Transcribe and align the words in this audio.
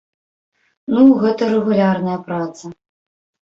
Ну, 0.93 1.03
гэта 1.25 1.43
рэгулярная 1.51 2.17
праца. 2.31 2.73